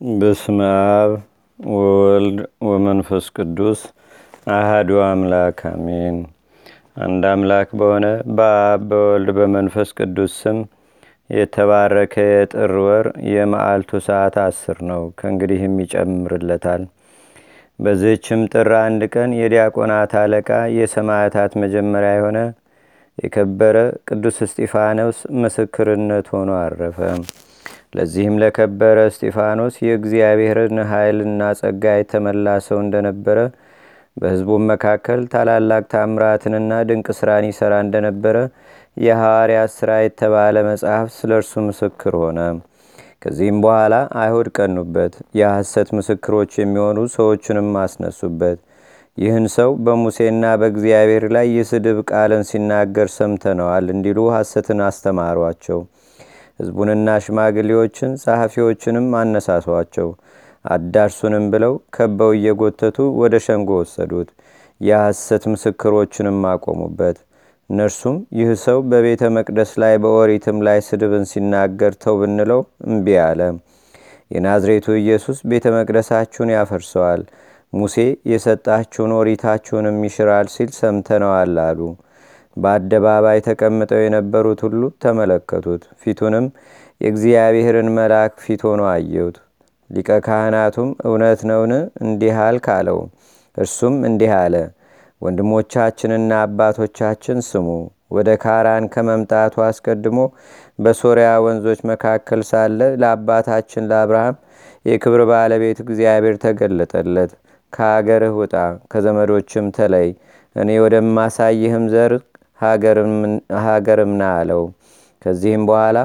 በስመ 0.00 0.58
አብ 0.94 1.12
ወወልድ 1.58 2.38
ወመንፈስ 2.66 3.26
ቅዱስ 3.36 3.80
አህዱ 4.50 4.90
አምላክ 5.02 5.58
አሜን። 5.70 6.16
አንድ 6.98 7.22
አምላክ 7.30 7.68
በሆነ 7.78 8.06
በአብ 8.32 8.82
በወልድ 8.90 9.30
በመንፈስ 9.38 9.90
ቅዱስ 9.98 10.32
ስም 10.40 10.58
የተባረከ 11.30 12.14
የጥር 12.28 12.74
ወር 12.82 13.06
የመዓልቱ 13.30 14.00
ሰዓት 14.08 14.36
አስር 14.44 14.80
ነው። 14.90 15.04
ከእንግዲህም 15.18 15.78
ይጨምርለታል። 15.84 16.84
በዚህችም 17.78 18.42
ጥር 18.52 18.70
አንድ 18.80 19.04
ቀን 19.14 19.32
የዲያቆናት 19.40 20.14
አለቃ 20.20 20.50
የሰማዕታት 20.78 21.54
መጀመሪያ 21.62 22.12
የሆነ 22.14 22.40
የከበረ 23.18 23.76
ቅዱስ 24.08 24.38
እስጢፋኖስ 24.46 25.20
ምስክርነት 25.38 26.28
ሆኖ 26.34 26.52
አረፈ። 26.60 27.00
ለዚህም 27.94 28.36
ለከበረ 28.42 28.98
እስጢፋኖስ 29.10 29.74
የእግዚአብሔርን 29.84 30.78
ኃይልና 30.90 31.42
ጸጋ 31.60 31.92
የተመላ 31.96 32.56
ሰው 32.66 32.78
እንደነበረ 32.84 33.38
በሕዝቡም 34.16 34.64
መካከል 34.70 35.20
ታላላቅ 35.32 35.82
ታምራትንና 35.92 36.72
ድንቅ 36.88 37.06
ሥራን 37.18 37.46
ይሠራ 37.48 37.74
እንደነበረ 37.84 38.36
የሐዋርያት 38.96 39.70
ሥራ 39.78 39.92
የተባለ 40.02 40.56
መጽሐፍ 40.68 41.06
ስለ 41.16 41.32
እርሱ 41.40 41.62
ምስክር 41.68 42.14
ሆነ። 42.20 42.40
ከዚህም 43.22 43.58
በኋላ 43.64 43.94
አይሁድ 44.20 44.48
ቀኑበት፣ 44.56 45.12
የሐሰት 45.38 45.88
ምስክሮች 45.98 46.52
የሚሆኑ 46.60 46.98
ሰዎችንም 47.14 47.70
አስነሱበት። 47.82 48.58
ይህን 49.18 49.46
ሰው 49.54 49.70
በሙሴና 49.84 50.44
በእግዚአብሔር 50.60 51.24
ላይ 51.34 51.46
የስድብ 51.56 51.98
ቃልን 52.10 52.42
ሲናገር 52.48 53.08
ሰምተነዋል 53.16 53.86
እንዲሉ 53.94 54.20
ሐሰትን 54.36 54.80
አስተማሯቸው። 54.88 55.80
ሕዝቡንና 56.58 57.16
ሽማግሌዎችን 57.24 58.10
ጸሐፊዎችንም 58.22 59.06
አነሳሷቸው። 59.20 60.08
አዳርሱንም 60.64 61.44
ብለው 61.52 61.74
ከበው 61.94 62.32
እየጎተቱ 62.36 62.98
ወደ 63.20 63.34
ሸንጎ 63.46 63.70
ወሰዱት። 63.80 64.28
የሐሰት 64.80 65.44
ምስክሮችንም 65.52 66.38
አቆሙበት። 66.50 67.16
እነርሱም 67.70 68.16
ይህ 68.38 68.50
ሰው 68.64 68.78
በቤተ 68.90 69.22
መቅደስ 69.36 69.70
ላይ 69.82 69.94
በኦሪትም 70.02 70.58
ላይ 70.66 70.78
ስድብን 70.88 71.24
ሲናገር 71.30 71.92
ተው 72.02 72.16
ብንለው 72.20 72.60
እምቢ 72.88 73.06
አለ። 73.24 73.40
የናዝሬቱ 74.30 74.86
ኢየሱስ 75.00 75.38
ቤተ 75.50 75.66
መቅደሳችሁን 75.76 76.52
ያፈርሰዋል፣ 76.54 77.22
ሙሴ 77.72 77.96
የሰጣችሁን 78.30 79.12
ኦሪታችሁንም 79.18 79.96
ይሽራል 80.06 80.48
ሲል 80.54 80.70
ሰምተነዋል 80.78 81.54
አሉ። 81.64 81.80
በአደባባይ 82.56 83.38
ተቀምጠው 83.46 84.00
የነበሩት 84.02 84.60
ሁሉ 84.66 84.82
ተመለከቱት። 85.04 85.82
ፊቱንም 86.02 86.46
የእግዚአብሔርን 87.00 87.88
መልአክ 87.96 88.34
ፊት 88.44 88.62
ሆኖ 88.68 88.82
አየሁት። 88.90 89.36
ሊቀ 89.90 90.10
ካህናቱም 90.26 90.90
እውነት 91.08 91.40
ነውን 91.50 91.72
እንዲህ 92.04 92.36
አልክ 92.44 92.66
አለው። 92.74 92.98
እርሱም 93.56 93.96
እንዲህ 94.08 94.32
አለ፣ 94.36 94.54
ወንድሞቻችንና 95.22 96.32
አባቶቻችን 96.44 97.38
ስሙ። 97.48 97.68
ወደ 98.10 98.30
ካራን 98.42 98.84
ከመምጣቱ 98.94 99.54
አስቀድሞ 99.66 100.18
በሶርያ 100.78 101.28
ወንዞች 101.44 101.80
መካከል 101.90 102.40
ሳለ 102.50 102.80
ለአባታችን 103.02 103.88
ለአብርሃም 103.90 104.36
የክብር 104.86 105.22
ባለቤት 105.30 105.78
እግዚአብሔር 105.84 106.36
ተገለጠለት። 106.44 107.32
ከአገርህ 107.72 108.34
ውጣ፣ 108.40 108.54
ከዘመዶችም 108.92 109.68
ተለይ፣ 109.78 110.08
እኔ 110.56 110.70
ወደማሳይህም 110.82 111.84
ዘር 111.92 112.12
ሀገርም 112.66 113.14
ና 114.16 114.28
አለው። 114.34 114.62
ከዚህም 115.22 115.62
በኋላ 115.68 115.98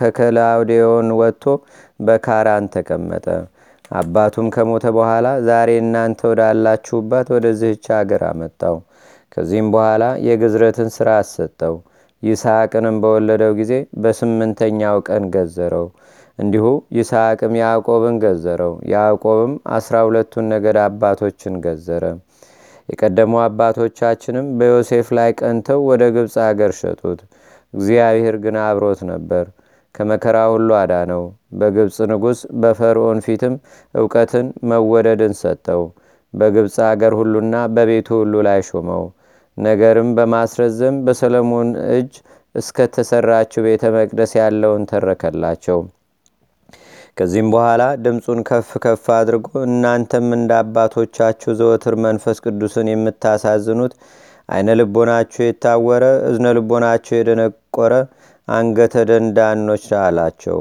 ከከላውዴዮን 0.00 1.10
ወጥቶ 1.20 1.44
በካራን 2.00 2.64
ተቀመጠ። 2.74 3.26
አባቱም 3.90 4.46
ከሞተ 4.54 4.86
በኋላ 4.96 5.26
ዛሬ 5.48 5.70
እናንተ 5.82 6.20
ወዳላችሁባት 6.30 7.26
ወደዚህች 7.34 7.86
አገር 7.98 8.22
አመጣው። 8.30 8.76
ከዚህም 9.32 9.68
በኋላ 9.74 10.04
የግዝረትን 10.26 10.88
ሥራ 10.96 11.08
አሰጠው። 11.22 11.74
ይስሐቅንም 12.22 12.96
በወለደው 13.02 13.52
ጊዜ 13.58 13.72
በስምንተኛው 14.02 14.98
ቀን 15.08 15.24
ገዘረው። 15.34 15.86
እንዲሁ 16.38 16.64
ይስሐቅም 16.96 17.52
ያዕቆብን 17.60 18.16
ገዘረው። 18.24 18.72
ያዕቆብም 18.92 19.52
አስራ 19.76 19.96
ሁለቱን 20.06 20.48
ነገድ 20.52 20.78
አባቶችን 20.84 21.54
ገዘረ። 21.66 22.04
የቀደሙ 22.88 23.32
አባቶቻችንም 23.44 24.46
በዮሴፍ 24.58 25.08
ላይ 25.18 25.30
ቀንተው 25.40 25.80
ወደ 25.88 26.02
ግብፅ 26.16 26.34
አገር 26.44 26.72
ሸጡት። 26.80 27.20
እግዚአብሔር 27.74 28.36
ግን 28.44 28.56
አብሮት 28.64 29.00
ነበር፣ 29.10 29.46
ከመከራ 29.94 30.38
ሁሉ 30.52 30.68
አዳነው። 30.80 31.22
በግብፅ 31.58 31.98
ንጉሥ 32.10 32.40
በፈርዖን 32.62 33.20
ፊትም 33.26 33.54
እውቀትን 33.94 34.46
መወደድን 34.70 35.34
ሰጠው። 35.40 35.82
በግብፅ 36.34 36.76
አገር 36.88 37.12
ሁሉና 37.20 37.56
በቤቱ 37.74 38.08
ሁሉ 38.20 38.34
ላይ 38.48 38.62
ሾመው። 38.68 39.04
ነገርም 39.58 40.08
በማስረዘም 40.16 40.96
በሰለሞን 41.06 41.68
እጅ 41.94 42.12
እስከተሰራችው 42.54 43.64
ቤተ 43.66 43.84
መቅደስ 43.96 44.32
ያለውን 44.40 44.82
ተረከላቸው። 44.90 45.78
ከዚህም 47.16 47.48
በኋላ 47.52 47.82
ድምፁን 48.04 48.40
ከፍ 48.48 48.70
ከፍ 48.84 49.04
አድርጎ 49.14 49.46
እናንተም 49.66 50.26
እንደ 50.36 50.52
አባቶቻችሁ 50.58 51.52
ዘወትር 51.60 51.94
መንፈስ 52.04 52.38
ቅዱስን 52.44 52.90
የምታሳዝኑት 52.90 53.94
አይነ 54.48 54.74
ልቦናችሁ 54.80 55.40
የታወረ 55.44 56.04
እዝነ 56.28 56.52
ልቦናችሁ 56.58 57.14
የደነቆረ 57.16 57.92
አንገተ 58.48 59.04
ደንዳኖች 59.10 59.86
አላቸው። 60.02 60.58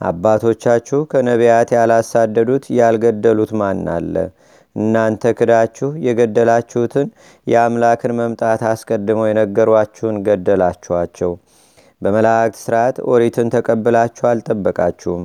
አባቶቻችሁ 0.00 1.00
ከነቢያት 1.10 1.70
ያላሳደዱት 1.76 2.64
ያልገደሉት 2.78 3.52
ማን 3.60 3.82
አለ? 3.94 4.14
እናንተ 4.76 5.32
ክዳችሁ 5.38 5.88
የገደላችሁትን 6.06 7.08
የአምላክን 7.46 8.12
መምጣት 8.20 8.62
አስቀድመው 8.72 9.28
የነገሯችሁን 9.28 10.16
ገደላችኋቸው። 10.26 11.32
በመላእክት 12.02 12.58
ሥርዓት 12.62 12.96
ኦሪትን 13.10 13.50
ተቀብላችሁ 13.54 14.24
አልጠበቃችሁም። 14.30 15.22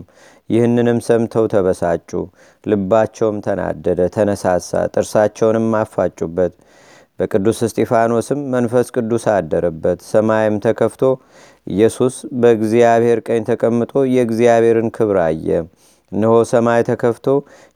ይህንንም 0.51 0.99
ሰምተው 1.05 1.45
ተበሳጩ፣ 1.53 2.09
ልባቸውም 2.63 3.37
ተናደደ፣ 3.45 3.99
ተነሳሳ፣ 4.15 4.71
ጥርሳቸውንም 4.93 5.67
አፋጩበት። 5.79 6.53
በቅዱስ 7.19 7.59
እስጢፋኖስም 7.65 8.39
መንፈስ 8.53 8.87
ቅዱስ 8.95 9.25
አደረበት። 9.33 9.99
ሰማይም 10.09 10.55
ተከፍቶ 10.63 11.01
ኢየሱስ 11.67 12.13
በእግዚአብሔር 12.41 13.19
ቀኝ 13.27 13.41
ተቀምጦ 13.49 13.93
የእግዚአብሔርን 14.13 14.89
ክብር 14.95 15.19
አየ። 15.25 15.47
እነሆ 16.11 16.33
ሰማይ 16.49 16.81
ተከፍቶ 16.87 17.27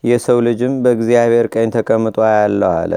የሰው 0.03 0.39
ልጅም 0.47 0.73
በእግዚአብሔር 0.83 1.47
ቀኝ 1.53 1.67
ተቀምጦ 1.75 2.17
ያለው 2.33 2.71
አለ። 2.75 2.93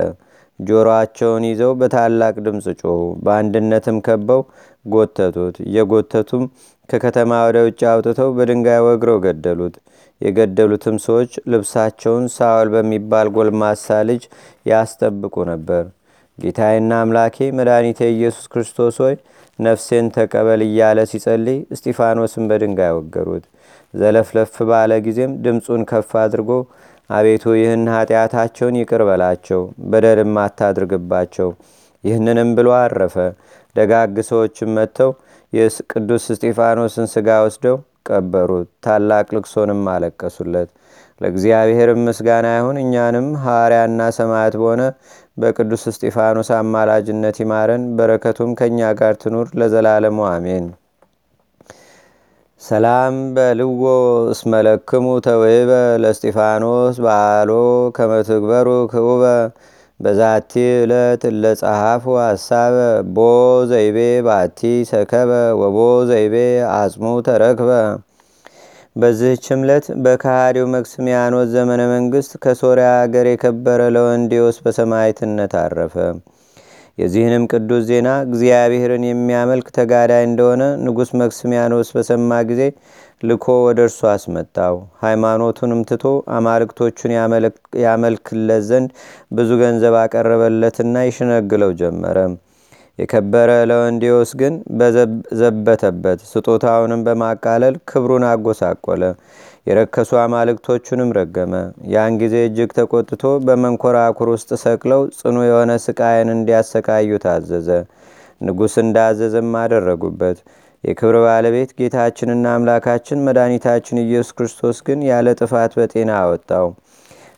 ጆሮአቸውን 0.61 1.44
ይዘው 1.49 1.72
በታላቅ 1.81 2.34
ድምፅ 2.47 2.67
ጮኹ። 2.81 2.97
በአንድነትም 3.25 3.99
ከበው 4.06 4.41
ጎተቱት። 4.87 5.56
እየጎተቱም 5.67 6.44
ከከተማ 6.88 7.41
ወደ 7.47 7.59
ውጭ 7.66 7.81
አውጥተው 7.91 8.28
በድንጋይ 8.37 8.81
ወግረው 8.87 9.19
ገደሉት። 9.25 9.75
የገደሉትም 10.21 10.97
ሰዎች 11.04 11.32
ልብሳቸውን 11.53 12.25
ሳውል 12.37 12.69
በሚባል 12.75 13.28
ጎልማሳ 13.34 13.99
ልጅ 14.09 14.22
ያስጠብቁ 14.66 15.34
ነበር። 15.50 15.84
ጌታዬና 16.38 16.93
አምላኬ 17.03 17.37
መድኃኒቴ 17.59 18.00
ኢየሱስ 18.12 18.47
ክርስቶስ 18.53 18.97
ሆይ 19.04 19.15
ነፍሴን 19.59 20.06
ተቀበል 20.16 20.60
እያለ 20.66 20.99
ሲጸልይ 21.10 21.59
እስጢፋኖስን 21.75 22.44
በድንጋይ 22.50 22.93
ወገሩት። 22.99 23.44
ዘለፍለፍ 23.94 24.55
ባለ 24.69 24.93
ጊዜም 25.06 25.32
ድምፁን 25.44 25.82
ከፍ 25.91 26.10
አድርጎ 26.22 26.50
አቤቱ 27.10 27.44
ይህን 27.59 27.84
ኃጢአታቸውን 27.94 28.78
ይቅር 28.81 29.03
በላቸው፣ 29.09 29.60
በደልም 29.91 30.34
አታድርግባቸው። 30.43 31.50
ይህንንም 32.05 32.50
ብሎ 32.59 32.69
አረፈ። 32.81 33.16
ደጋግ 33.76 34.16
ሰዎችም 34.28 34.70
መጥተው 34.76 35.10
የቅዱስ 35.53 36.25
እስጢፋኖስን 36.32 37.06
ሥጋ 37.12 37.28
ወስደው 37.44 37.76
ቀበሩት። 38.09 38.69
ታላቅ 38.84 39.26
ልቅሶንም 39.36 39.81
አለቀሱለት። 39.92 40.69
ለእግዚአብሔርም 41.20 42.02
ምስጋና 42.06 42.49
ይሁን። 42.56 42.76
እኛንም 42.82 43.28
ሐዋርያና 43.44 44.00
ሰማዕት 44.19 44.56
በሆነ 44.61 44.82
በቅዱስ 45.38 45.84
እስጢፋኖስ 45.90 46.50
አማላጅነት 46.56 47.38
ይማረን፣ 47.43 47.84
በረከቱም 47.96 48.52
ከእኛ 48.58 48.90
ጋር 49.00 49.14
ትኑር 49.23 49.49
ለዘላለሙ 49.61 50.19
አሜን። 50.31 50.67
ሰላም 52.61 53.17
በልዎ 53.34 53.82
እስመለክሙ 54.32 55.06
ተውህበ 55.26 55.73
ለእስጢፋኖስ 56.02 56.96
በዓሎ 57.05 57.50
ከመትግበሩ 57.96 58.69
ክቡበ 58.93 59.25
በዛቲ 60.00 60.53
ዕለት 60.81 61.23
ለጸሐፉ 61.41 62.05
ሐሳበ 62.21 62.75
ቦ 63.15 63.21
ዘይቤ 63.71 63.97
ባቲ 64.27 64.61
ሰከበ 64.91 65.31
ወቦ 65.61 65.79
ዘይቤ 66.11 66.35
አጽሙ 66.75 67.06
ተረክበ። 67.27 67.71
በዚህች 68.97 69.47
ዕለት 69.56 69.87
በከሃዲው 70.05 70.67
መክስሚያኖስ 70.75 71.49
ዘመነ 71.55 71.83
መንግሥት 71.93 72.33
ከሶርያ 72.45 72.89
አገር 73.00 73.27
የከበረ 73.31 73.81
ለወንዴዎስ 73.95 74.59
በሰማዕትነት 74.65 75.55
አረፈ። 75.61 75.97
የዚህንም 76.99 77.45
ቅዱስ 77.53 77.83
ዜና 77.89 78.09
እግዚአብሔርን 78.27 79.05
የሚያመልክ 79.06 79.67
ተጋዳይ 79.77 80.25
እንደሆነ 80.29 80.62
ንጉሥ 80.85 81.11
መክስሚያኖስ 81.21 81.91
በሰማ 81.97 82.41
ጊዜ 82.49 82.62
ልኮ 83.20 83.47
ወደ 83.62 83.79
እርሱ 83.87 84.00
አስመጣው። 84.11 84.75
ሃይማኖቱንም 85.03 85.81
ትቶ 85.88 86.05
አማልክቶቹን 86.35 87.12
ያመልክለት 87.85 88.62
ዘንድ 88.69 88.91
ብዙ 89.32 89.50
ገንዘብ 89.62 89.94
አቀረበለትና 90.03 91.03
ይሸነግለው 91.09 91.73
ጀመረ። 91.81 92.19
የከበረ 92.99 93.50
ለወንዲዮስ 93.70 94.31
ግን 94.41 94.55
ዘበተበት። 95.41 96.20
ስጦታውንም 96.31 97.03
በማቃለል 97.06 97.75
ክብሩን 97.91 98.25
አጎሳቆለ። 98.31 99.03
የረከሱ 99.67 100.11
አማልክቶቹንም 100.23 101.11
ረገመ። 101.19 101.55
ያን 101.94 102.12
ጊዜ 102.21 102.37
እጅግ 102.47 102.71
ተቆጥቶ 102.79 103.25
በመንኮራኩር 103.47 104.29
ውስጥ 104.35 104.50
ሰቅለው 104.64 105.03
ጽኑ 105.19 105.37
የሆነ 105.49 105.73
ስቃይን 105.85 106.31
እንዲያሰቃዩ 106.35 107.19
ታዘዘ። 107.25 107.69
ንጉሥ 108.41 108.75
እንዳዘዘም 108.82 109.53
አደረጉበት። 109.62 110.38
የክብር 110.84 111.16
ባለቤት 111.25 111.70
ጌታችንና 111.78 112.46
አምላካችን 112.56 113.25
መድኃኒታችን 113.26 114.02
ኢየሱስ 114.02 114.30
ክርስቶስ 114.38 114.78
ግን 114.86 115.00
ያለ 115.08 115.28
ጥፋት 115.40 115.72
በጤና 115.78 116.10
አወጣው። 116.20 116.66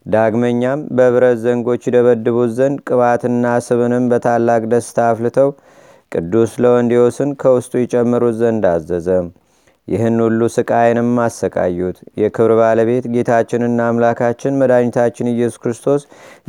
ዳግመኛም 0.06 0.80
በብረት 0.96 1.38
ዘንጎች 1.42 1.82
ይደበድቡት 1.88 2.50
ዘንድ 2.58 2.78
ቅባትና 2.88 3.46
ስብንም 3.66 4.04
በታላቅ 4.12 4.62
ደስታ 4.72 5.08
አፍልተው 5.10 5.50
ቅዱስ 6.12 6.52
ለወንዲዮስን 6.62 7.32
ከውስጡ 7.42 7.72
ይጨምሩት 7.82 8.36
ዘንድ 8.40 8.64
አዘዘ። 8.70 9.08
ይህን 9.88 10.16
ሁሉ 10.24 10.40
ስቃይንም 10.54 11.10
አሰቃዩት። 11.22 11.98
የክብር 12.20 12.52
ባለቤት 12.60 13.04
ጌታችንና 13.14 13.80
አምላካችን 13.90 14.58
መድኃኒታችን 14.60 15.32
ኢየሱስ 15.32 15.60
ክርስቶስ 15.62 16.02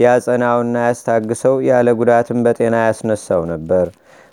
ያጸናውና 0.03 0.75
ያስታግሰው 0.87 1.55
ያለ 1.69 1.89
ጉዳትም 1.99 2.39
በጤና 2.45 2.75
ያስነሳው 2.87 3.43
ነበር። 3.53 3.87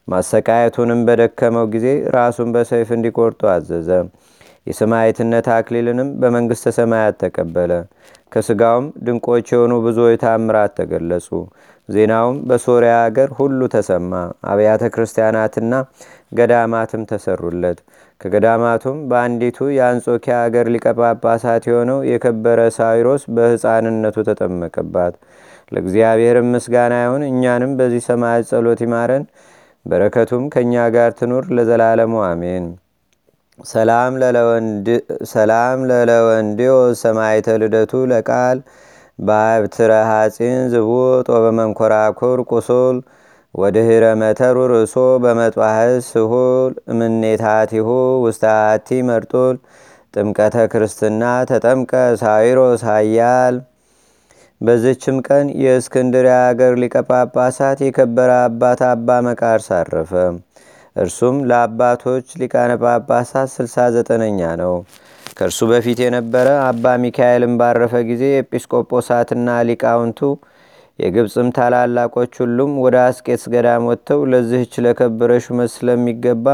ማሰቃየቱንም 0.08 1.00
በደከመው 1.08 1.66
ጊዜ 1.72 1.86
ራሱን 2.16 2.48
በሰይፍ 2.54 2.90
እንዲቆርጡ 2.96 3.40
አዘዘ። 3.54 3.90
የሰማዕትነት 4.66 5.46
አክሊልንም 5.54 6.08
በመንግሥተ 6.20 6.68
ሰማያት 6.78 7.16
ተቀበለ። 7.22 7.72
ከሥጋውም 8.32 8.86
ድንቆች 9.04 9.46
የሆኑ 9.52 9.74
ብዙ 9.84 9.98
ታምራት 10.22 10.72
ተገለጹ። 10.78 11.28
ዜናውም 11.88 12.36
በሶርያ 12.48 12.94
አገር 13.04 13.28
ሁሉ 13.38 13.60
ተሰማ። 13.74 14.12
አብያተ 14.50 14.82
ክርስቲያናትና 14.94 15.74
ገዳማትም 16.32 17.02
ተሰሩለት። 17.10 17.78
ከገዳማቱም 18.20 18.96
በአንዲቱ 19.10 19.68
የአንጾኪያ 19.74 20.36
አገር 20.44 20.66
ሊቀጳጳሳት 20.74 21.64
የሆነው 21.70 21.98
የከበረ 22.10 22.60
ሳዊሮስ 22.76 23.22
በሕፃንነቱ 23.34 24.16
ተጠመቀባት። 24.28 25.14
ለእግዚአብሔር 25.72 26.36
ምስጋና 26.50 26.94
ይሁን። 27.02 27.22
እኛንም 27.30 27.72
በዚህ 27.78 28.02
ሰማያት 28.08 28.44
ጸሎት 28.50 28.82
ይማረን፣ 28.84 29.24
በረከቱም 29.88 30.44
ከእኛ 30.52 30.74
ጋር 30.94 31.10
ትኑር 31.18 31.44
ለዘላለሙ 31.56 32.14
አሜን። 32.24 32.64
ሰላም 35.32 35.78
ለለወንዲዮ 35.90 36.72
ሰማይተ 37.00 37.56
ልደቱ 37.62 37.92
ለቃል 38.10 38.58
በአብትረ 39.18 39.92
ሐፂን 40.10 40.60
ዝቡጥ 40.72 41.26
ወበመንኮራኩር 41.34 42.40
ቁሱል 42.50 42.98
ወድህረ 43.54 44.04
መተሩ 44.20 44.56
ርእሶ 44.72 44.94
በመጥባህስ 45.22 46.04
ስሁል 46.12 46.72
እምኔታቲሁ 46.92 47.86
ውስታቲ 48.24 48.98
መርጡል 49.08 49.56
ጥምቀተ 50.14 50.56
ክርስትና 50.72 51.22
ተጠምቀ 51.50 51.92
ሳዊሮስ 52.20 52.82
ኃያል። 52.90 53.56
በዝችም 54.60 55.16
ቀን 55.26 55.46
የእስክንድርያ 55.62 56.36
አገር 56.46 56.72
ሊቀጳጳሳት 56.82 57.78
የከበረ 57.84 58.30
አባት 58.46 58.80
አባ 58.88 59.18
መቃርስ 59.26 59.68
አረፈ። 59.76 60.12
እርሱም 60.96 61.36
ለአባቶች 61.50 62.26
ሊቃነ 62.40 62.72
ጳጳሳት 62.82 63.50
69ኛ 63.56 64.40
ነው። 64.62 64.74
ከእርሱ 65.32 65.60
በፊት 65.70 65.98
የነበረ 66.04 66.48
አባ 66.64 66.94
ሚካኤልም 67.02 67.54
ባረፈ 67.60 67.94
ጊዜ 68.08 68.24
ኤጲስቆጶሳትና 68.40 69.48
ሊቃውንቱ 69.68 70.20
የግብፅም 70.98 71.48
ታላላቆች 71.56 72.32
ሁሉም 72.42 72.72
ወደ 72.84 72.96
አስቄትስ 73.04 73.44
ገዳም 73.52 73.84
ወጥተው 73.90 74.20
ለዚህች 74.32 74.72
ለከበረ 74.84 75.32
ሹመት 75.44 75.70
ስለሚገባ 75.74 76.46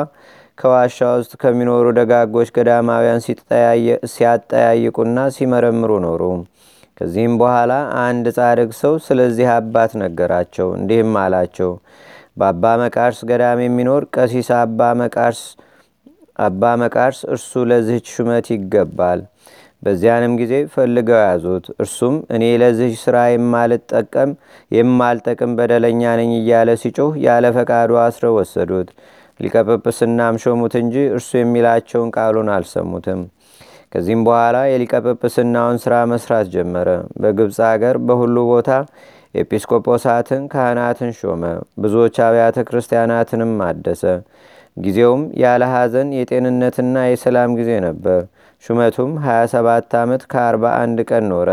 ከዋሻ 0.59 0.99
ውስጥ 1.19 1.33
ከሚኖሩ 1.43 1.87
ደጋጎች 1.99 2.51
ገዳማውያን 2.57 3.23
ሲያጠያይቁና 4.13 5.19
ሲመረምሩ 5.37 5.93
ኖሩ። 6.05 6.23
ከዚህም 6.99 7.35
በኋላ 7.41 7.73
አንድ 8.03 8.27
ጻድቅ 8.37 8.71
ሰው 8.81 8.95
ስለዚህ 9.07 9.47
አባት 9.55 9.93
ነገራቸው። 10.03 10.69
እንዲህም 10.77 11.13
አላቸው። 11.23 11.71
በአባ 12.37 12.65
መቃርስ 12.83 13.19
ገዳም 13.29 13.61
የሚኖር 13.63 14.03
ቀሲስ 14.17 14.49
አባ 16.39 16.65
መቃርስ 16.81 17.21
እርሱ 17.35 17.65
ለዚህች 17.71 18.07
ሹመት 18.15 18.47
ይገባል። 18.55 19.21
በዚያንም 19.83 20.33
ጊዜ 20.41 20.55
ፈልገው 20.75 21.19
ያዙት። 21.23 21.67
እርሱም 21.77 22.15
እኔ 22.35 22.45
ለዚህ 22.63 22.93
ሥራ 23.03 23.17
የማልጠቀም 23.31 24.31
የማልጠቅም 24.71 25.53
በደለኛ 25.59 26.03
ነኝ 26.21 26.31
እያለ 26.39 26.71
ሲጮህ 26.83 27.15
ያለ 27.27 27.53
ፈቃዱ 27.57 27.91
አስረው 28.05 28.35
ወሰዱት። 28.39 28.89
ሊቀጵጵስናም 29.41 30.35
ሾሙት 30.43 30.75
እንጂ 30.81 30.97
እርሱ 31.15 31.31
የሚላቸውን 31.39 32.11
ቃሉን 32.17 32.51
አልሰሙትም። 32.57 33.21
ከዚህም 33.95 34.23
በኋላ 34.27 34.57
የሊቀጵጵስናውን 34.69 35.77
ሥራ 35.83 35.95
መስራት 36.13 36.47
ጀመረ። 36.55 36.89
በግብፅ 37.21 37.59
አገር 37.69 37.97
በሁሉ 38.07 38.37
ቦታ 38.49 38.71
ኤጲስቆጶሳትን፣ 39.35 40.43
ካህናትን 40.53 41.11
ሾመ። 41.19 41.43
ብዙዎች 41.83 42.17
አብያተ 42.27 42.59
ክርስቲያናትንም 42.69 43.53
አደሰ። 43.67 44.03
ጊዜውም 44.77 45.23
ያለ 45.41 45.63
ሐዘን 45.73 46.09
የጤንነትና 46.19 46.97
የሰላም 47.07 47.51
ጊዜ 47.59 47.71
ነበር። 47.87 48.21
ሹመቱም 48.65 49.11
27 49.25 49.97
ዓመት 50.03 50.23
ከ41 50.33 51.03
ቀን 51.11 51.27
ኖረ። 51.33 51.49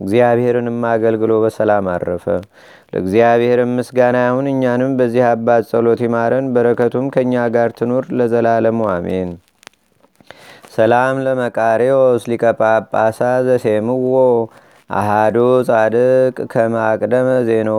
እግዚአብሔርንም 0.00 0.80
አገልግሎ 0.90 1.32
በሰላም 1.42 1.86
አረፈ። 1.92 2.26
ለእግዚአብሔርም 2.92 3.72
ምስጋና 3.78 4.18
ይሁን። 4.26 4.48
እኛንም 4.52 4.92
በዚህ 4.98 5.24
አባት 5.30 5.64
ጸሎት 5.70 6.02
ይማረን፣ 6.06 6.48
በረከቱም 6.54 7.08
ከእኛ 7.14 7.44
ጋር 7.54 7.70
ትኑር 7.78 8.06
ለዘላለሙ 8.18 8.80
አሜን። 8.94 9.30
ሰላም 10.72 11.16
ለመቃሪዎስ 11.24 12.22
ሊቀ 12.30 12.44
ጳጳሳ 12.58 13.18
ዘሴምዎ 13.46 14.12
አሃዱ 14.90 15.36
ጻድቅ 15.68 16.36
ከማቅደመ 16.52 17.28
ዜኖ 17.48 17.70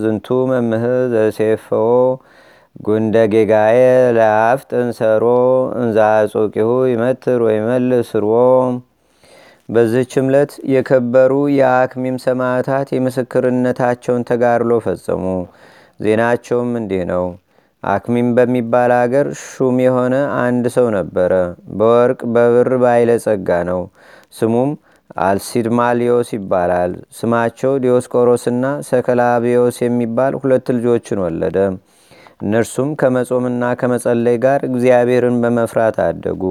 ዝንቱ 0.00 0.28
መምህር 0.50 1.02
ዘሴፈዎ 1.14 1.88
ጉንደ 2.80 3.24
ጌጋዬ 3.32 3.78
ለአፍጥን 4.18 4.88
ሰሮ 4.98 5.24
እንዛጾቂሁ 5.80 6.70
ይመትር 6.92 7.42
ወይመልስ 7.46 8.10
ርዎ። 8.24 8.34
በዚህች 9.68 10.14
ዕለት 10.22 10.54
የከበሩ 10.72 11.32
የአክሚም 11.56 12.16
ሰማዕታት 12.24 12.88
የምስክርነታቸውን 12.96 14.26
ተጋድሎ 14.30 14.80
ፈጸሙ። 14.86 15.24
ዜናቸውም 16.00 16.72
እንዲህ 16.80 17.04
ነው። 17.12 17.26
አክሚም 17.82 18.28
በሚባል 18.36 18.90
አገር 18.96 19.26
ሹም 19.42 19.76
የሆነ 19.84 20.14
አንድ 20.40 20.64
ሰው 20.74 20.86
ነበረ። 20.96 21.32
በወርቅ 21.78 22.20
በብር 22.34 22.70
ባይለጸጋ 22.82 23.50
ነው። 23.70 23.80
ስሙም 24.38 24.70
አልሲድማሊዮስ 25.24 26.28
ይባላል። 26.36 26.92
ስማቸው 27.18 27.72
ዲዮስቆሮስና 27.84 28.64
ሰከላቢዮስ 28.88 29.78
የሚባል 29.84 30.34
ሁለት 30.40 30.66
ልጆችን 30.76 31.22
ወለደ። 31.24 31.56
እነርሱም 32.42 32.90
ከመጾምና 33.00 33.72
ከመጸለይ 33.80 34.36
ጋር 34.44 34.60
እግዚአብሔርን 34.68 35.36
በመፍራት 35.42 35.96
አደጉ። 36.06 36.42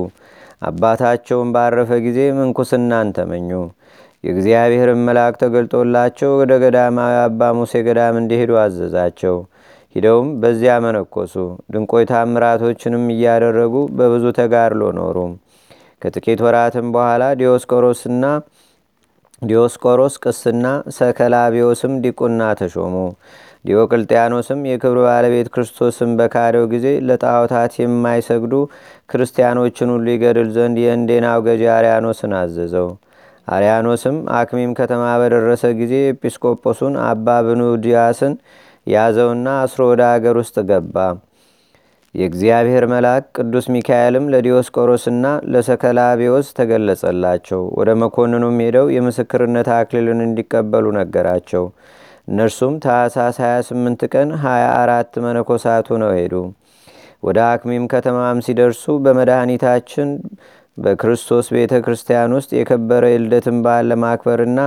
አባታቸውን 0.62 1.50
ባረፈ 1.55 1.91
ጊዜ 2.05 2.19
ምንኩስናን 2.38 3.13
ተመኙ። 3.17 3.50
የእግዚአብሔርን 4.24 5.01
መልአክ 5.07 5.36
ተገልጦላቸው 5.41 6.31
ወደ 6.39 6.53
ገዳማዊ 6.63 7.13
አባ 7.21 7.51
ሙሴ 7.57 7.74
ገዳም 7.88 8.15
እንዲሄዱ 8.21 8.51
አዘዛቸው። 8.63 9.36
ሂደውም 9.96 10.27
በዚያ 10.41 10.74
መነኮሱ። 10.84 11.34
ድንቆይ 11.74 12.05
ታምራቶችንም 12.10 13.05
እያደረጉ 13.13 13.75
በብዙ 13.98 14.25
ተጋድሎ 14.39 14.81
ኖሩ። 14.98 15.17
ከጥቂት 16.01 16.39
ወራትም 16.46 16.88
በኋላ 16.96 17.24
ዲዮስቆሮስና 17.39 18.25
ዲዮስቆሮስ 19.41 20.15
ቅስና፣ 20.24 20.65
ሰከላቢዮስም 20.96 21.93
ዲቁና 22.03 22.41
ተሾሙ። 22.60 22.96
ዲዮቅልጥያኖስም 23.65 24.60
የክብር 24.69 24.98
ባለቤት 25.05 25.48
ክርስቶስን 25.53 26.12
በካደው 26.19 26.65
ጊዜ 26.74 26.88
ለጣዖታት 27.08 27.74
የማይሰግዱ 27.79 28.53
ክርስቲያኖችን 29.10 29.91
ሁሉ 29.93 30.05
ይገድል 30.13 30.50
ዘንድ 30.58 30.77
የእንዴናው 30.84 31.39
ገዢ 31.48 31.63
አርያኖስን 31.75 32.34
አዘዘው። 32.39 32.88
አርያኖስም 33.48 34.17
አክሚም 34.39 34.72
ከተማ 34.79 35.03
በደረሰ 35.22 35.63
ጊዜ 35.79 35.93
ኤጲስቆጶሱን 36.10 36.96
አባ 37.05 37.27
ብኑዲያስን 37.48 38.34
ያዘውና 38.89 39.48
አስሮ 39.62 39.81
ወደ 39.91 40.01
አገር 40.12 40.36
ውስጥ 40.41 40.58
ገባ። 40.69 40.96
የእግዚአብሔር 42.15 42.84
መልአክ 42.91 43.25
ቅዱስ 43.38 43.65
ሚካኤልም 43.74 44.29
ለዲዮስቆሮስና 44.34 45.25
ለሰከላቢዎስ 45.53 46.48
ተገለጸላቸው። 46.58 47.62
ወደ 47.79 47.89
መኮንኑም 48.01 48.58
ሄደው 48.63 48.88
የምስክርነት 48.96 49.67
አክሊልን 49.75 50.22
እንዲቀበሉ 50.25 50.86
ነገራቸው። 51.00 51.65
እነርሱም 52.27 52.74
ታኅሳስ 52.84 53.38
28 53.43 54.08
ቀን 54.13 54.29
24 54.41 55.22
መነኮሳቱ 55.25 55.98
ነው 56.03 56.12
ሄዱ። 56.17 56.34
ወደ 57.24 57.39
አክሚም 57.51 57.86
ከተማም 57.93 58.38
ሲደርሱ 58.46 58.84
በመድኃኒታችን 59.05 60.10
በክርስቶስ 60.77 61.48
ቤተ 61.55 61.74
ክርስቲያን 61.86 62.36
ውስጥ 62.38 62.51
የከበረ 62.58 63.05
የልደትን 63.12 63.58
በዓል 63.63 63.88
ለማክበርና 63.91 64.60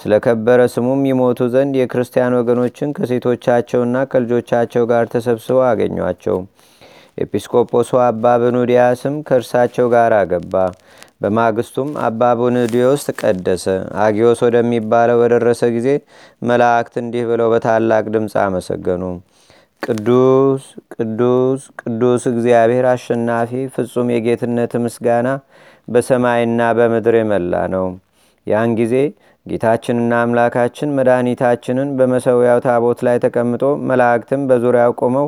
ስለ 0.00 0.12
ከበረ 0.24 0.60
ስሙም 0.72 1.00
ይሞቱ 1.08 1.48
ዘንድ 1.54 1.74
የክርስቲያን 1.78 2.36
ወገኖችን 2.38 2.94
ከሴቶቻቸውና 2.96 3.96
ከልጆቻቸው 4.10 4.84
ጋር 4.90 5.04
ተሰብስበው 5.12 5.62
አገኟቸው። 5.66 6.38
ኤጲስቆጶሱ 7.18 7.90
አባ 8.04 8.24
ብኑዲያስም 8.42 9.16
ከእርሳቸው 9.28 9.86
ጋር 9.94 10.12
አገባ። 10.20 10.54
በማግስቱም 11.22 11.88
አባ 12.04 12.30
ብኑዲዮስ 12.38 13.02
ቀደሰ። 13.20 13.64
አጊዮስ 14.04 14.38
ወደሚባለው 14.46 15.18
በደረሰ 15.22 15.62
ጊዜ 15.74 15.88
መላእክት 16.42 16.94
እንዲህ 17.02 17.24
ብለው 17.30 17.48
በታላቅ 17.52 18.04
ድምፅ 18.14 18.34
አመሰገኑ። 18.44 19.02
ቅዱስ 19.82 20.62
ቅዱስ 20.94 21.60
ቅዱስ 21.82 22.22
እግዚአብሔር 22.32 22.86
አሸናፊ 22.90 23.52
ፍጹም 23.74 24.08
የጌትነት 24.14 24.72
ምስጋና 24.84 25.28
በሰማይና 25.88 26.62
በምድር 26.78 27.16
የመላ 27.20 27.54
ነው። 27.74 27.86
ያን 28.46 28.70
ጊዜ 28.80 28.94
ጌታችንና 29.46 30.12
አምላካችን 30.22 30.94
መድኃኒታችንን 30.96 31.88
በመሰዊያው 31.98 32.58
ታቦት 32.64 32.98
ላይ 33.06 33.16
ተቀምጦ 33.24 33.62
መላእክትም 33.90 34.42
በዙሪያው 34.50 34.92
ቆመው 35.00 35.26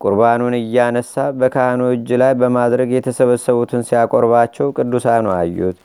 ቁርባኑን 0.00 0.54
እያነሳ 0.58 1.24
በካህኑ 1.38 1.80
እጅ 1.94 2.08
ላይ 2.22 2.32
በማድረግ 2.40 2.90
የተሰበሰቡትን 2.94 3.82
ሲያቆርባቸው 3.88 4.66
ቅዱሳኑ 4.76 5.26
አዩት። 5.36 5.78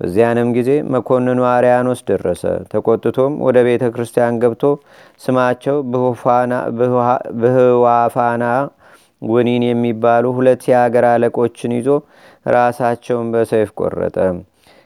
በዚያንም 0.00 0.48
ጊዜ 0.56 0.70
መኮንኑ 0.92 1.40
አርያኖስ 1.50 2.00
ደረሰ። 2.08 2.42
ተቆጥቶም 2.72 3.34
ወደ 3.46 3.58
ቤተ 3.66 3.84
ክርስቲያን 3.94 4.38
ገብቶ 4.42 4.62
ስማቸው 5.20 5.76
ብህዋፋና 7.42 8.44
ወኒን 9.22 9.62
የሚባሉ 9.66 10.24
ሁለት 10.38 10.62
የአገር 10.70 11.04
አለቆችን 11.12 11.74
ይዞ 11.78 11.88
ራሳቸውን 12.54 13.28
በሰይፍ 13.34 13.70
ቆረጠ። 13.80 14.16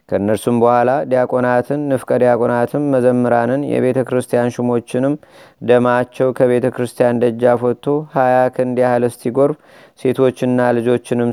ከእነርሱም 0.09 0.57
በኋላ 0.62 0.91
ዲያቆናትን፣ 1.11 1.81
ንፍቀ 1.91 2.11
ዲያቆናትም፣ 2.23 2.85
መዘምራንን፣ 2.93 3.62
የቤተ 3.71 3.99
ክርስቲያን 4.09 4.53
ሹሞችንም 4.55 5.15
ደማቸው 5.62 6.29
ከቤተ 6.38 6.67
ክርስቲያን 6.77 7.21
ደጃፍ 7.25 7.62
ወጥቶ 7.67 7.87
ሀያ 8.15 8.37
ክንድ 8.57 8.79
ያህል 8.85 9.05
እስቲጎርፍ 9.09 9.59
ሴቶችና 10.03 10.69
ልጆችንም 10.77 11.31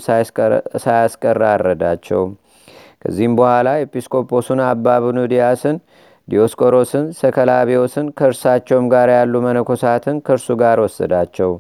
ሳያስቀር 0.84 1.42
አረዳቸው። 1.52 2.24
ከዚህም 3.04 3.34
በኋላ 3.40 3.68
ኤጲስቆጶሱን 3.82 4.62
አባ 4.68 4.96
ብኑዲያስን፣ 5.04 5.78
ዲዮስቆሮስን፣ 6.28 7.06
ሰከላቤዎስን 7.18 8.08
ከእርሳቸውም 8.18 8.86
ጋር 8.94 9.10
ያሉ 9.16 9.34
መነኮሳትን 9.46 10.18
ከእርሱ 10.26 10.48
ጋር 10.62 10.78
ወሰዳቸው። 10.84 11.52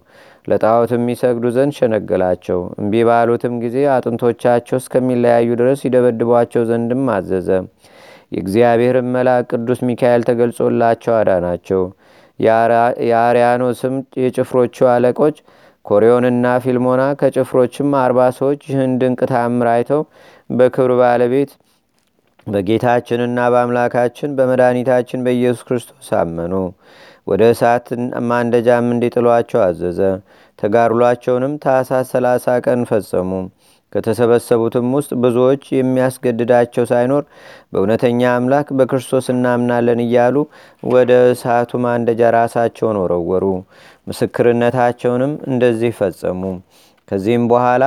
ለጣዖት 0.47 0.91
የሚሰግዱ 0.95 1.45
ዘንድ 1.55 1.73
ሸነገላቸው። 1.77 2.59
እምቢ 2.79 3.03
ባሉትም 3.09 3.53
ጊዜ 3.63 3.77
አጥንቶቻቸው 3.93 4.77
እስከሚለያዩ 4.81 5.49
ድረስ 5.61 5.81
ይደበድቧቸው 5.87 6.63
ዘንድም 6.69 7.03
አዘዘ። 7.15 7.49
የእግዚአብሔርን 8.31 9.11
መልአክ 9.15 9.45
ቅዱስ 9.53 9.79
ሚካኤል 9.89 10.23
ተገልጾላቸው 10.29 11.13
አዳናቸው። 11.19 11.81
የአርያኖስም 13.05 13.93
የጭፍሮቹ 14.21 14.87
አለቆች 14.93 15.35
ኮሪዮንና 15.85 16.45
ፊልሞና 16.63 17.03
ከጭፍሮችም 17.19 17.89
አርባ 17.99 18.19
ሰዎች 18.37 18.61
ይህን 18.69 18.93
ድንቅ 19.01 19.19
ታምር 19.31 19.67
አይተው 19.73 20.01
በክብር 20.49 20.91
ባለቤት 21.01 21.51
በጌታችንና 22.47 23.39
በአምላካችን 23.51 24.35
በመድኃኒታችን 24.37 25.23
በኢየሱስ 25.25 25.61
ክርስቶስ 25.67 26.09
አመኑ። 26.19 26.53
ወደ 27.27 27.43
እሳት 27.53 27.87
ማንደጃም 28.29 28.87
እንዲጥሏቸው 28.93 29.61
አዘዘ። 29.65 29.99
ተጋድሏቸውንም 30.59 31.53
ታኅሳስ 31.63 32.11
ሰላሳ 32.13 32.55
ቀን 32.65 32.81
ፈጸሙ። 32.89 33.31
ከተሰበሰቡትም 33.93 34.87
ውስጥ 34.95 35.11
ብዙዎች 35.23 35.63
የሚያስገድዳቸው 35.75 36.85
ሳይኖር 36.89 37.23
በእውነተኛ 37.71 38.21
አምላክ 38.33 38.67
በክርስቶስ 38.77 39.25
እናምናለን 39.33 39.99
እያሉ 40.05 40.35
ወደ 40.87 41.11
እሳቱ 41.31 41.79
ማንደጃ 41.85 42.31
ራሳቸውን 42.37 42.99
ወረወሩ። 43.03 43.45
ምስክርነታቸውንም 44.07 45.33
እንደዚህ 45.47 45.93
ፈጸሙ። 45.99 46.41
ከዚህም 47.07 47.43
በኋላ 47.49 47.83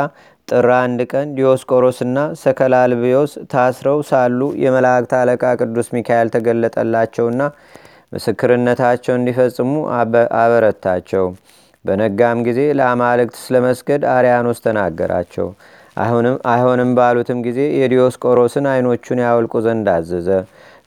ጥር 0.48 0.66
አንድ 0.76 1.00
ቀን 1.10 1.28
ዲዮስቆሮስና 1.36 2.18
ሰከላልቢዮስ 2.42 3.32
ታስረው 3.52 3.98
ሳሉ 4.08 4.40
የመላእክት 4.62 5.12
አለቃ 5.18 5.42
ቅዱስ 5.60 5.88
ሚካኤል 5.96 6.28
ተገለጠላቸውና 6.34 7.40
ምስክርነታቸው 8.12 9.14
እንዲፈጽሙ 9.16 9.72
አበረታቸው። 10.38 11.26
በነጋም 11.84 12.38
ጊዜ 12.46 12.60
ለአማልክት 12.78 13.36
ስለመስገድ 13.42 14.02
አርያኖስ 14.14 14.60
ተናገራቸው። 14.64 15.48
አይሆንም 16.52 16.90
ባሉትም 16.98 17.38
ጊዜ 17.46 17.60
የዲዮስቆሮስን 17.78 18.66
አይኖቹን 18.72 19.20
ያወልቁ 19.24 19.54
ዘንድ 19.66 19.88
አዘዘ። 19.94 20.28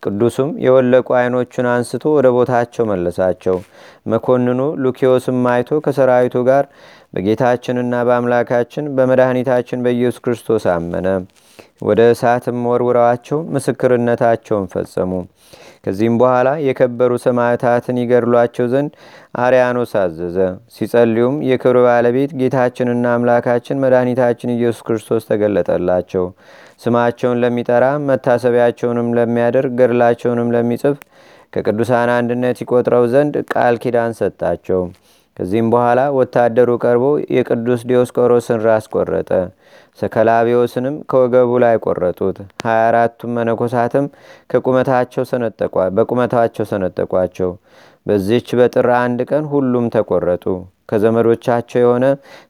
ቅዱሱም 0.03 0.51
የወለቁ 0.63 1.07
አይኖቹን 1.17 1.67
አንስቶ 1.73 2.03
ወደ 2.15 2.27
ቦታቸው 2.35 2.85
መለሳቸው። 2.91 3.57
መኮንኑ 4.11 4.47
ሉኪዮስም 4.83 5.41
አይቶ 5.51 5.79
ከሰራዊቱ 5.85 6.35
ጋር 6.49 6.65
በጌታችንና 7.13 7.95
በአምላካችን 8.07 8.85
በመድኃኒታችን 8.97 9.83
በኢየሱስ 9.85 10.21
ክርስቶስ 10.25 10.65
አመነ። 10.73 11.07
ወደ 11.81 12.01
እሳትም 12.11 12.57
ወርውረዋቸው 12.69 13.39
ምስክርነታቸውን 13.53 14.65
ፈጸሙ። 14.73 15.11
ከዚህም 15.85 16.15
በኋላ 16.21 16.49
የከበሩ 16.65 17.11
ሰማዕታትን 17.23 17.99
ይገድሏቸው 18.01 18.65
ዘንድ 18.73 18.91
አርያኖስ 19.37 19.93
አዘዘ። 20.01 20.37
ሲጸልዩም 20.75 21.35
የክብር 21.49 21.77
ባለቤት 21.87 22.33
ጌታችንና 22.41 23.05
አምላካችን 23.15 23.81
መድኃኒታችን 23.83 24.53
ኢየሱስ 24.55 24.81
ክርስቶስ 24.87 25.27
ተገለጠላቸው። 25.31 26.25
ስማቸውን 26.83 27.41
ለሚጠራ 27.43 27.85
መታሰቢያቸውንም 28.07 29.09
ለሚያደርግ 29.17 29.73
ገድላቸውንም 29.81 30.51
ለሚጽፍ 30.55 30.97
ከቅዱሳን 31.53 32.09
አንድነት 32.17 32.59
ይቆጥረው 32.63 33.05
ዘንድ 33.13 33.33
ቃል 33.53 33.77
ኪዳን 33.83 34.13
ሰጣቸው። 34.19 34.81
ከዚህም 35.37 35.67
በኋላ 35.73 35.99
ወታደሩ 36.17 36.69
ቀርቦ 36.83 37.05
የቅዱስ 37.35 37.81
ዲዮስቆሮስን 37.89 38.59
ራስ 38.65 38.85
ቆረጠ። 38.93 39.29
ሰከላቢዎስንም 39.99 40.95
ከወገቡ 41.09 41.51
ላይ 41.63 41.75
ቆረጡት። 41.85 42.37
ሀያ 42.65 42.81
አራቱም 42.89 43.31
መነኮሳትም 43.37 44.05
በቁመታቸው 45.97 46.65
ሰነጠቋቸው። 46.71 47.51
በዚች 48.05 48.47
በጥር 48.59 48.89
አንድ 48.99 49.19
ቀን 49.29 49.43
ሁሉም 49.51 49.87
ተቆረጡ። 49.95 50.45
ከዘመዶቻቸው 50.89 51.79
የሆነ 51.81 52.05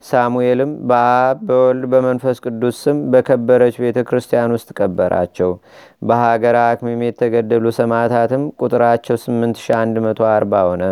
ሳሙኤልም 0.09 0.71
በአብ 0.89 1.39
በወልድ 1.47 1.83
በመንፈስ 1.91 2.37
ቅዱስ 2.45 2.77
ስም 2.83 2.97
በከበረች 3.11 3.75
ቤተ 3.83 3.99
ክርስቲያን 4.07 4.53
ውስጥ 4.55 4.69
ቀበራቸው። 4.79 5.51
በሀገር 6.01 6.57
አክሚም 6.63 7.01
የተገደሉ 7.07 7.65
ሰማዕታትም 7.79 8.45
ቁጥራቸው 8.61 9.17
8140 9.23 10.63
ሆነ። 10.69 10.83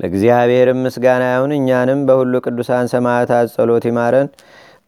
ለእግዚአብሔርም 0.00 0.82
ምስጋና 0.84 1.24
ይሁን። 1.32 1.54
እኛንም 1.58 2.02
በሁሉ 2.08 2.34
ቅዱሳን 2.46 2.90
ሰማዕታት 2.94 3.48
ጸሎት 3.54 3.86
ይማረን፣ 3.90 4.28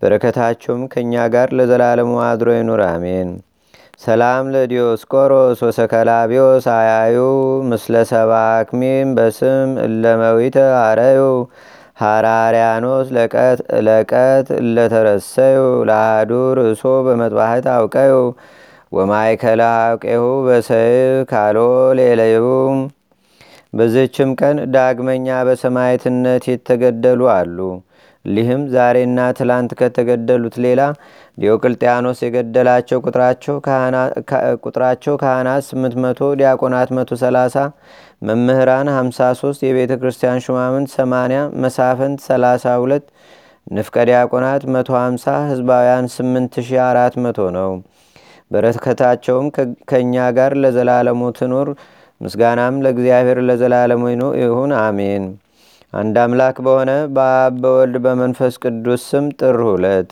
በረከታቸውም 0.02 0.83
ከእኛ 0.93 1.14
ጋር 1.35 1.49
ለዘላለሙ 1.59 2.12
አድሮ 2.29 2.49
ይኑር፣ 2.57 2.83
አሜን። 2.88 3.31
ሰላም 4.02 4.45
ለዲዮስቆሮስ 4.55 5.59
ወሰከላቢዮስ 5.67 6.64
አያዩ 6.75 7.19
ምስለ 7.71 7.95
ሰባክሚም 8.11 9.11
በስም 9.19 9.69
እለመዊተ 9.85 10.57
አረዩ 10.81 11.21
ሃራሪያኖስ 12.02 13.09
ለቀት 13.87 14.49
እለተረሰዩ 14.61 15.59
ለአህዱ 15.88 16.31
ርእሶ 16.59 16.85
በመጥባሕት 17.07 17.67
አውቀዩ 17.75 18.14
ወማይከላ 18.93 19.62
አውቄሁ 19.85 20.25
በሰይፍ 20.47 21.21
ካሎ 21.31 21.59
ሌለዩ 21.99 22.45
በዝችም 23.73 24.31
ቀን 24.41 24.57
ዳግመኛ 24.75 25.26
በሰማዕትነት 25.49 26.45
የተገደሉ 26.50 27.21
አሉ። 27.35 27.59
ሊህም 28.25 28.62
ዛሬና 28.73 29.21
ትላንት 29.38 29.71
ከተገደሉት 29.79 30.57
ሌላ 30.64 30.81
ዲዮቅልጥያኖስ 31.38 32.19
የገደላቸው 32.25 32.99
ቁጥራቸው 34.64 35.14
ካህናት 35.23 35.64
800 35.69 36.29
ዲያቆናት 36.41 36.91
130 36.99 37.64
መምህራን 38.23 38.91
53 38.95 39.64
የቤተ 39.69 39.93
ክርስቲያን 40.02 40.43
ሹማምንት 40.47 40.91
80 40.97 41.41
መሳፍንት 41.64 42.21
32 42.26 43.09
ንፍቀ 43.71 43.97
ዲያቆናት 44.09 44.62
150 44.75 45.35
ህዝባውያን 45.50 46.07
8400 46.14 47.49
ነው። 47.59 47.73
በረከታቸውም 48.50 49.47
ከእኛ 49.91 50.14
ጋር 50.38 50.52
ለዘላለሙ 50.62 51.31
ትኑር። 51.38 51.69
ምስጋናም 52.23 52.75
ለእግዚአብሔር 52.85 53.38
ለዘላለሙ 53.47 54.02
ይሁን 54.41 54.73
አሜን። 54.81 55.25
አንድ 55.93 56.17
አምላክ 56.23 56.57
በሆነ 56.67 56.91
በአብ 57.14 57.55
በወልድ 57.62 57.97
በመንፈስ 58.05 58.55
ቅዱስ 58.62 59.02
ስም 59.11 59.26
ጥር 59.41 59.59
ሁለት 59.67 60.11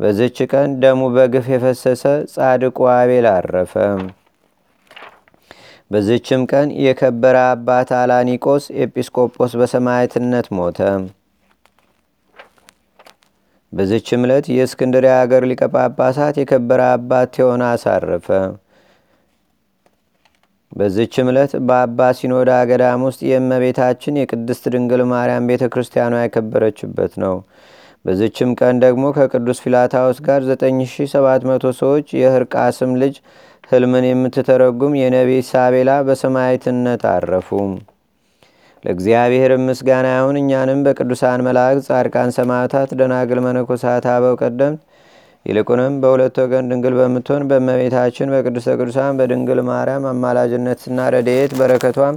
በዝች 0.00 0.38
ቀን 0.52 0.70
ደሙ 0.82 1.00
በግፍ 1.14 1.46
የፈሰሰ 1.52 2.02
ጻድቁ 2.32 2.78
አቤል 2.92 3.26
አረፈ። 3.32 3.74
በዝችም 5.90 6.42
ቀን 6.50 6.68
የከበረ 6.84 7.38
አባት 7.48 7.90
አላኒቆስ 7.98 8.64
ኤጲስቆጶስ 8.82 9.54
በሰማዕትነት 9.60 10.46
ሞተ። 10.56 10.78
በዝች 13.72 14.08
ዕለት 14.18 14.46
የእስክንድርያ 14.54 15.12
አገር 15.20 15.44
ሊቀ 15.50 15.62
ጳጳሳት 15.74 16.36
የከበረ 16.40 16.80
አባት 16.94 17.30
ቴዎና 17.36 17.62
አሳረፈ። 17.74 18.28
በዝች 20.72 21.14
ዕለት 21.24 21.52
በአባ 21.68 22.08
ሲኖዳ 22.18 22.50
ገዳም 22.68 23.02
ውስጥ 23.06 23.20
የእመቤታችን 23.28 24.18
የቅድስት 24.20 24.64
ድንግል 24.74 25.02
ማርያም 25.10 25.48
ቤተ 25.50 25.64
ክርስቲያኗ 25.74 26.14
የከበረችበት 26.20 27.14
ነው። 27.24 27.34
በዝችም 28.04 28.50
ቀን 28.60 28.76
ደግሞ 28.84 29.04
ከቅዱስ 29.16 29.58
ፊላታዎስ 29.64 30.18
ጋር 30.26 30.40
9700 30.52 31.72
ሰዎች 31.80 32.06
የህርቃስም 32.20 32.92
ልጅ 33.02 33.16
ህልምን 33.70 34.06
የምትተረጉም 34.08 34.94
የነቢይ 35.00 35.42
ሳቤላ 35.50 35.90
በሰማይትነት 36.06 37.04
አረፉ። 37.12 37.50
ለእግዚአብሔር 38.84 39.52
ምስጋና 39.66 40.06
ይሁን። 40.14 40.38
እኛንም 40.40 40.80
በቅዱሳን 40.86 41.44
መላእክት፣ 41.46 41.84
ጻድቃን፣ 41.88 42.32
ሰማዕታት፣ 42.38 42.90
ደናግል፣ 43.00 43.40
መነኮሳት፣ 43.46 44.06
አበው 44.14 44.34
ቀደምት 44.42 44.80
ይልቁንም 45.46 45.94
በሁለት 46.02 46.36
ወገን 46.42 46.68
ድንግል 46.70 46.94
በምትሆን 46.98 47.46
በእመቤታችን 47.50 48.32
በቅድስተ 48.34 48.76
ቅዱሳን 48.78 49.16
በድንግል 49.18 49.60
ማርያም 49.68 50.04
አማላጅነትና 50.10 51.08
ረድኤት 51.14 51.54
በረከቷም 51.60 52.16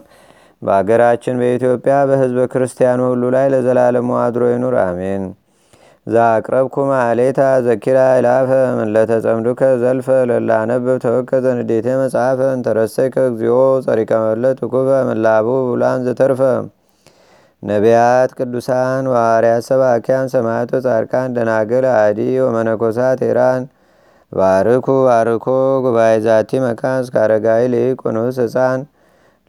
በአገራችን 0.61 1.39
በኢትዮጵያ 1.41 1.95
በህዝበ 2.09 2.45
ክርስቲያኑ 2.53 3.01
ሁሉ 3.09 3.23
ላይ 3.35 3.47
ለዘላለሙ 3.53 4.11
አድሮ 4.21 4.43
ይኑር፣ 4.51 4.77
አሜን። 4.83 5.23
ዛቅረብኩ 6.07 6.75
ማሌታ 6.89 7.41
ዘኪራ 7.65 7.99
ይላፈ 8.17 8.49
ምለተጸምዱከ 8.79 9.61
ዘልፈ 9.81 10.07
ለላነብብ 10.29 10.97
ተወከ 11.05 11.39
ዘንዴቴ 11.45 11.87
መጽሐፈ 12.01 12.39
እንተረሰይከ 12.55 13.25
እግዚኦ 13.29 13.57
ጸሪቀ 13.85 14.11
ኩበ 14.65 14.89
ምላቡ 15.09 15.47
ብላን 15.69 16.03
ዘተርፈ 16.07 16.41
ነቢያት፣ 17.65 18.31
ቅዱሳን፣ 18.37 19.05
ዋርያት፣ 19.13 19.63
ሰባኪያን፣ 19.69 20.27
ሰማዕቶ፣ 20.33 20.71
ጻድቃን፣ 20.85 21.29
ደናግል፣ 21.35 21.85
አዲ 21.95 22.19
ወመነኮሳት 22.45 23.21
ኤራን 23.27 23.63
ባርኩ 24.31 24.87
ባርኮ 25.07 25.45
ጉባኤ 25.85 26.13
ዛቲ 26.25 26.51
መካን 26.63 26.99
እስከ 27.03 27.15
አረጋዊ 27.23 27.63
ልቅ 27.73 27.97
ቁኑስ 28.03 28.37
ህፃን 28.43 28.81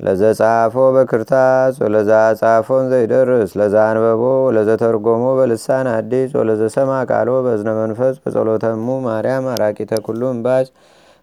ለዘጻፎ 0.00 0.74
በክርታስ 0.94 1.74
ወለዛ 1.84 2.10
ጻፎን 2.40 2.84
ዘይደርስ 2.92 3.52
ለዛ 3.60 3.76
አንበቦ 3.90 4.22
ለዘተርጎሞ 4.56 5.24
በልሳን 5.38 5.86
አዲስ 5.94 6.30
ወለዘሰማ 6.38 6.90
ቃሎ 7.10 7.30
በዝነ 7.46 7.70
መንፈስ 7.80 8.16
በጸሎተሙ 8.24 8.98
ማርያም 9.06 9.46
አራቂተ 9.54 10.00
ኩሉ 10.06 10.22
እምባጭ 10.34 10.66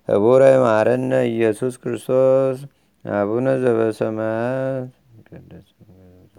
ህቡረ 0.09 0.43
ማረነ 0.63 1.11
ኢየሱስ 1.29 1.75
ክርስቶስ። 1.83 2.57
አቡነ 3.05 3.47
ዘበሰማያት 3.63 4.89